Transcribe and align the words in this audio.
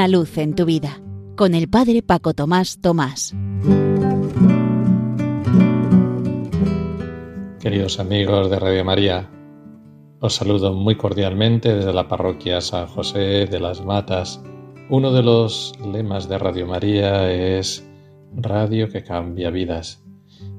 Una 0.00 0.08
luz 0.08 0.38
en 0.38 0.54
tu 0.54 0.64
vida 0.64 0.98
con 1.36 1.54
el 1.54 1.68
Padre 1.68 2.00
Paco 2.00 2.32
Tomás 2.32 2.80
Tomás. 2.80 3.34
Queridos 7.60 8.00
amigos 8.00 8.48
de 8.48 8.58
Radio 8.58 8.82
María, 8.82 9.28
os 10.20 10.34
saludo 10.34 10.72
muy 10.72 10.94
cordialmente 10.94 11.74
desde 11.74 11.92
la 11.92 12.08
parroquia 12.08 12.62
San 12.62 12.86
José 12.86 13.44
de 13.44 13.60
las 13.60 13.84
Matas. 13.84 14.42
Uno 14.88 15.12
de 15.12 15.22
los 15.22 15.74
lemas 15.84 16.30
de 16.30 16.38
Radio 16.38 16.66
María 16.66 17.30
es 17.30 17.86
Radio 18.34 18.88
que 18.88 19.04
cambia 19.04 19.50
vidas. 19.50 20.02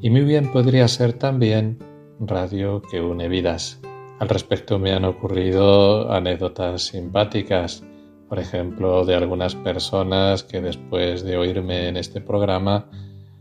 Y 0.00 0.08
muy 0.08 0.22
bien 0.22 0.50
podría 0.50 0.88
ser 0.88 1.12
también 1.12 1.78
Radio 2.18 2.80
que 2.80 3.02
une 3.02 3.28
vidas. 3.28 3.82
Al 4.18 4.30
respecto 4.30 4.78
me 4.78 4.94
han 4.94 5.04
ocurrido 5.04 6.10
anécdotas 6.10 6.84
simpáticas, 6.84 7.84
por 8.28 8.38
ejemplo, 8.38 9.04
de 9.04 9.14
algunas 9.14 9.54
personas 9.54 10.42
que 10.42 10.60
después 10.60 11.22
de 11.22 11.36
oírme 11.36 11.88
en 11.88 11.96
este 11.96 12.20
programa 12.20 12.90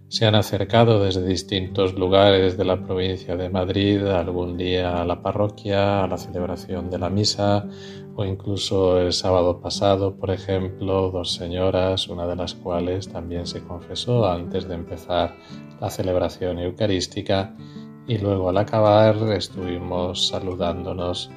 se 0.08 0.25
han 0.25 0.35
acercado 0.35 1.03
desde 1.03 1.25
distintos 1.25 1.95
lugares 1.95 2.58
de 2.58 2.66
la 2.66 2.84
provincia 2.84 3.35
de 3.35 3.49
Madrid 3.49 4.05
algún 4.05 4.55
día 4.55 5.02
a 5.02 5.05
la 5.05 5.21
parroquia, 5.21 6.03
a 6.03 6.08
la 6.08 6.17
celebración 6.17 6.89
de 6.89 6.99
la 6.99 7.09
misa 7.09 7.67
o 8.16 8.23
incluso 8.23 8.99
el 8.99 9.11
sábado 9.11 9.59
pasado, 9.59 10.16
por 10.16 10.31
ejemplo, 10.31 11.11
dos 11.11 11.33
señoras, 11.33 12.08
una 12.08 12.27
de 12.27 12.36
las 12.36 12.53
cuales 12.53 13.09
también 13.09 13.45
se 13.45 13.61
confesó 13.63 14.30
antes 14.30 14.67
de 14.67 14.75
empezar 14.75 15.36
la 15.81 15.89
celebración 15.89 16.59
eucarística 16.59 17.55
y 18.08 18.17
luego 18.20 18.49
al 18.49 18.58
acabar 18.58 19.16
estuvimos 19.33 20.27
saludándonos 20.27 21.30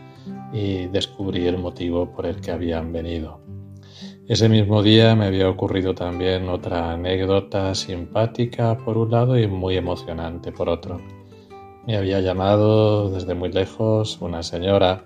y 0.53 0.87
descubrí 0.87 1.47
el 1.47 1.59
motivo 1.59 2.11
por 2.11 2.27
el 2.27 2.41
que 2.41 2.51
habían 2.51 2.93
venido. 2.93 3.41
Ese 4.29 4.49
mismo 4.49 4.83
día 4.83 5.15
me 5.15 5.25
había 5.27 5.49
ocurrido 5.49 5.95
también 5.95 6.49
otra 6.49 6.93
anécdota 6.93 7.75
simpática 7.75 8.77
por 8.77 8.99
un 8.99 9.11
lado 9.11 9.39
y 9.39 9.47
muy 9.47 9.77
emocionante 9.77 10.53
por 10.53 10.69
otro. 10.69 11.01
Me 11.87 11.97
había 11.97 12.21
llamado 12.21 13.09
desde 13.09 13.35
muy 13.35 13.51
lejos 13.51 14.19
una 14.21 14.43
señora 14.43 15.05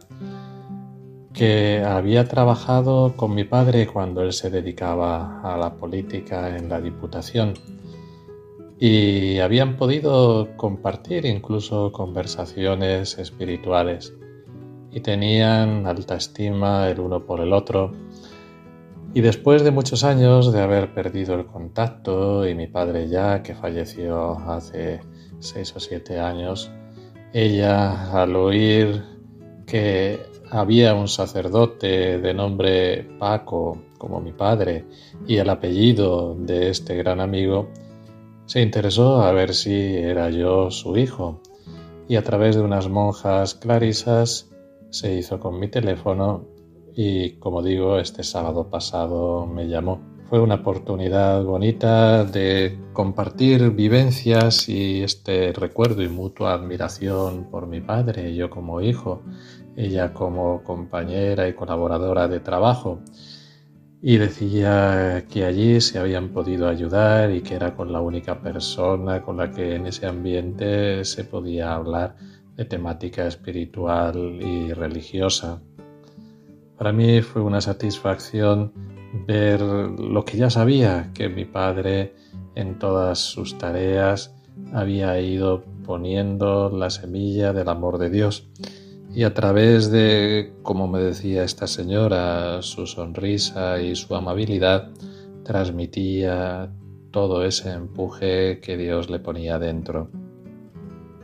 que 1.33 1.83
había 1.87 2.27
trabajado 2.27 3.15
con 3.17 3.35
mi 3.35 3.45
padre 3.45 3.87
cuando 3.87 4.23
él 4.23 4.33
se 4.33 4.51
dedicaba 4.51 5.41
a 5.43 5.57
la 5.57 5.75
política 5.77 6.57
en 6.57 6.69
la 6.69 6.81
Diputación 6.81 7.55
y 8.81 9.39
habían 9.39 9.77
podido 9.77 10.49
compartir 10.57 11.25
incluso 11.25 11.93
conversaciones 11.93 13.17
espirituales 13.19 14.13
y 14.93 15.01
tenían 15.01 15.87
alta 15.87 16.17
estima 16.17 16.89
el 16.89 17.01
uno 17.01 17.25
por 17.25 17.41
el 17.41 17.53
otro. 17.53 17.93
Y 19.15 19.21
después 19.21 19.63
de 19.65 19.71
muchos 19.71 20.05
años 20.05 20.53
de 20.53 20.61
haber 20.61 20.95
perdido 20.95 21.35
el 21.35 21.47
contacto 21.47 22.47
y 22.47 22.55
mi 22.55 22.67
padre 22.67 23.09
ya 23.09 23.43
que 23.43 23.55
falleció 23.55 24.39
hace 24.39 25.01
seis 25.39 25.75
o 25.77 25.81
siete 25.81 26.21
años, 26.21 26.71
ella 27.33 28.13
al 28.13 28.37
oír 28.37 29.03
que 29.67 30.21
había 30.51 30.95
un 30.95 31.09
sacerdote 31.09 32.19
de 32.19 32.35
nombre 32.35 33.09
Paco 33.19 33.79
como 33.97 34.21
mi 34.21 34.33
padre 34.33 34.85
y 35.27 35.37
el 35.37 35.49
apellido 35.49 36.35
de 36.39 36.69
este 36.69 36.97
gran 36.97 37.21
amigo, 37.21 37.71
se 38.47 38.61
interesó 38.61 39.23
a 39.23 39.33
ver 39.33 39.55
si 39.55 39.73
era 39.97 40.29
yo 40.29 40.71
su 40.71 40.97
hijo 40.97 41.41
y 42.09 42.17
a 42.17 42.23
través 42.23 42.57
de 42.57 42.63
unas 42.63 42.89
monjas 42.89 43.55
clarisas 43.55 44.52
se 44.93 45.15
hizo 45.15 45.41
con 45.41 45.59
mi 45.59 45.69
teléfono 45.69 46.45
y 46.95 47.33
como 47.39 47.63
digo, 47.63 47.99
este 47.99 48.23
sábado 48.23 48.69
pasado 48.69 49.47
me 49.47 49.67
llamó. 49.67 50.01
Fue 50.29 50.39
una 50.41 50.57
oportunidad 50.57 51.43
bonita 51.45 52.25
de 52.25 52.79
compartir 52.93 53.71
vivencias 53.71 54.69
y 54.69 55.03
este 55.03 55.53
recuerdo 55.53 56.03
y 56.03 56.09
mutua 56.09 56.53
admiración 56.53 57.49
por 57.51 57.67
mi 57.67 57.81
padre, 57.81 58.35
yo 58.35 58.51
como 58.51 58.81
hijo, 58.83 59.23
ella 59.77 60.13
como 60.13 60.63
compañera 60.63 61.49
y 61.49 61.55
colaboradora 61.55 62.29
de 62.29 62.41
trabajo 62.41 63.01
y 64.05 64.19
decía 64.19 65.25
que 65.31 65.45
allí 65.45 65.81
se 65.81 65.99
habían 65.99 66.31
podido 66.31 66.69
ayudar 66.69 67.31
y 67.31 67.41
que 67.41 67.55
era 67.55 67.75
con 67.77 67.93
la 67.93 68.01
única 68.01 68.41
persona 68.43 69.23
con 69.23 69.37
la 69.37 69.53
que 69.53 69.77
en 69.77 69.87
ese 69.87 70.07
ambiente 70.07 71.05
se 71.05 71.25
podía 71.25 71.75
hablar 71.75 72.17
de 72.57 72.65
temática 72.65 73.27
espiritual 73.27 74.39
y 74.41 74.73
religiosa. 74.73 75.63
Para 76.77 76.93
mí 76.93 77.23
fue 77.23 77.43
una 77.43 77.61
satisfacción 77.61 78.73
ver 79.27 79.61
lo 79.61 80.25
que 80.25 80.37
ya 80.37 80.51
sabía, 80.51 81.11
que 81.15 81.29
mi 81.29 81.45
padre 81.45 82.15
en 82.55 82.79
todas 82.79 83.19
sus 83.19 83.59
tareas 83.59 84.35
había 84.73 85.21
ido 85.21 85.65
poniendo 85.85 86.71
la 86.71 86.91
semilla 86.91 87.53
del 87.53 87.69
amor 87.69 87.99
de 87.99 88.11
Dios 88.11 88.49
y 89.15 89.25
a 89.25 89.35
través 89.35 89.91
de, 89.91 90.55
como 90.63 90.89
me 90.89 90.99
decía 91.01 91.45
esta 91.45 91.67
señora, 91.67 92.63
su 92.63 92.87
sonrisa 92.87 93.81
y 93.81 93.95
su 93.95 94.15
amabilidad, 94.15 94.91
transmitía 95.45 96.73
todo 97.11 97.45
ese 97.45 97.73
empuje 97.73 98.61
que 98.61 98.79
Dios 98.79 99.11
le 99.11 99.19
ponía 99.19 99.59
dentro. 99.59 100.11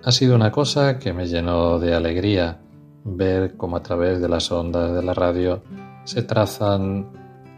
Ha 0.09 0.11
sido 0.11 0.35
una 0.35 0.51
cosa 0.51 0.99
que 0.99 1.13
me 1.13 1.27
llenó 1.27 1.79
de 1.79 1.93
alegría 1.93 2.63
ver 3.05 3.59
cómo 3.59 3.77
a 3.77 3.83
través 3.83 4.23
de 4.23 4.29
las 4.31 4.51
ondas 4.51 4.95
de 4.95 5.03
la 5.03 5.13
radio 5.13 5.63
se 6.05 6.23
trazan 6.23 7.13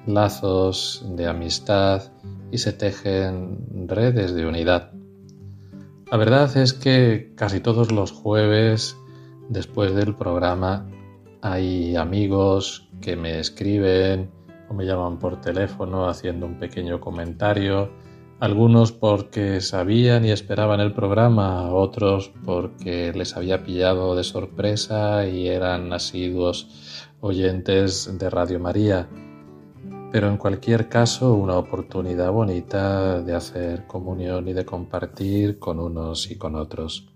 lazos 0.08 1.06
de 1.10 1.28
amistad 1.28 2.02
y 2.50 2.58
se 2.58 2.72
tejen 2.72 3.86
redes 3.86 4.34
de 4.34 4.46
unidad. 4.46 4.90
La 6.10 6.16
verdad 6.16 6.56
es 6.56 6.72
que 6.72 7.34
casi 7.36 7.60
todos 7.60 7.92
los 7.92 8.10
jueves 8.10 8.96
Después 9.48 9.94
del 9.94 10.16
programa 10.16 10.88
hay 11.42 11.94
amigos 11.94 12.88
que 13.00 13.14
me 13.14 13.38
escriben 13.38 14.28
o 14.68 14.74
me 14.74 14.86
llaman 14.86 15.20
por 15.20 15.40
teléfono 15.40 16.08
haciendo 16.08 16.46
un 16.46 16.58
pequeño 16.58 17.00
comentario, 17.00 17.92
algunos 18.40 18.90
porque 18.90 19.60
sabían 19.60 20.24
y 20.24 20.30
esperaban 20.30 20.80
el 20.80 20.94
programa, 20.94 21.70
otros 21.72 22.32
porque 22.44 23.12
les 23.14 23.36
había 23.36 23.62
pillado 23.62 24.16
de 24.16 24.24
sorpresa 24.24 25.26
y 25.26 25.46
eran 25.46 25.92
asiduos 25.92 27.06
oyentes 27.20 28.18
de 28.18 28.30
Radio 28.30 28.58
María. 28.58 29.08
Pero 30.10 30.28
en 30.28 30.38
cualquier 30.38 30.88
caso, 30.88 31.34
una 31.34 31.56
oportunidad 31.56 32.32
bonita 32.32 33.20
de 33.20 33.34
hacer 33.34 33.86
comunión 33.86 34.48
y 34.48 34.54
de 34.54 34.64
compartir 34.64 35.58
con 35.58 35.78
unos 35.78 36.30
y 36.30 36.36
con 36.36 36.56
otros. 36.56 37.09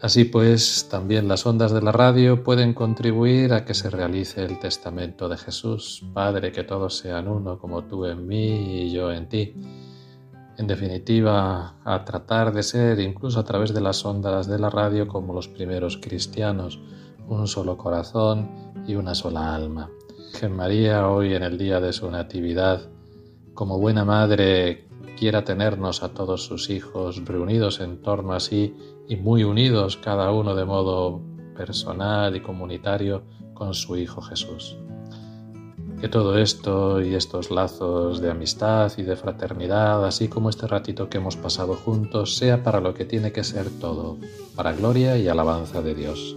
Así 0.00 0.24
pues, 0.24 0.88
también 0.90 1.28
las 1.28 1.46
ondas 1.46 1.72
de 1.72 1.80
la 1.80 1.92
radio 1.92 2.42
pueden 2.42 2.74
contribuir 2.74 3.52
a 3.54 3.64
que 3.64 3.74
se 3.74 3.88
realice 3.88 4.44
el 4.44 4.58
testamento 4.58 5.28
de 5.28 5.38
Jesús, 5.38 6.04
Padre, 6.12 6.52
que 6.52 6.64
todos 6.64 6.98
sean 6.98 7.28
uno, 7.28 7.58
como 7.58 7.84
tú 7.84 8.04
en 8.04 8.26
mí 8.26 8.82
y 8.82 8.92
yo 8.92 9.10
en 9.10 9.28
ti. 9.28 9.54
En 10.58 10.66
definitiva, 10.66 11.76
a 11.84 12.04
tratar 12.04 12.52
de 12.52 12.62
ser, 12.62 13.00
incluso 13.00 13.40
a 13.40 13.44
través 13.44 13.72
de 13.72 13.80
las 13.80 14.04
ondas 14.04 14.46
de 14.46 14.58
la 14.58 14.70
radio, 14.70 15.08
como 15.08 15.32
los 15.32 15.48
primeros 15.48 15.96
cristianos, 15.96 16.80
un 17.26 17.48
solo 17.48 17.76
corazón 17.76 18.50
y 18.86 18.94
una 18.94 19.14
sola 19.14 19.54
alma. 19.54 19.90
Que 20.38 20.48
María, 20.48 21.08
hoy 21.08 21.34
en 21.34 21.42
el 21.42 21.56
día 21.56 21.80
de 21.80 21.92
su 21.92 22.10
Natividad, 22.10 22.88
como 23.54 23.78
buena 23.78 24.04
madre, 24.04 24.88
quiera 25.18 25.44
tenernos 25.44 26.02
a 26.02 26.10
todos 26.10 26.44
sus 26.44 26.70
hijos 26.70 27.24
reunidos 27.24 27.80
en 27.80 28.00
torno 28.00 28.32
a 28.32 28.40
sí 28.40 28.74
y 29.08 29.16
muy 29.16 29.44
unidos 29.44 29.96
cada 29.96 30.30
uno 30.32 30.54
de 30.54 30.64
modo 30.64 31.22
personal 31.56 32.36
y 32.36 32.40
comunitario 32.40 33.22
con 33.54 33.74
su 33.74 33.96
Hijo 33.96 34.20
Jesús. 34.22 34.76
Que 36.00 36.08
todo 36.08 36.36
esto 36.36 37.00
y 37.00 37.14
estos 37.14 37.50
lazos 37.50 38.20
de 38.20 38.30
amistad 38.30 38.92
y 38.98 39.02
de 39.02 39.16
fraternidad, 39.16 40.04
así 40.04 40.28
como 40.28 40.50
este 40.50 40.66
ratito 40.66 41.08
que 41.08 41.18
hemos 41.18 41.36
pasado 41.36 41.74
juntos, 41.76 42.36
sea 42.36 42.62
para 42.62 42.80
lo 42.80 42.92
que 42.92 43.04
tiene 43.04 43.32
que 43.32 43.44
ser 43.44 43.70
todo, 43.80 44.18
para 44.54 44.72
gloria 44.72 45.16
y 45.16 45.28
alabanza 45.28 45.80
de 45.80 45.94
Dios. 45.94 46.36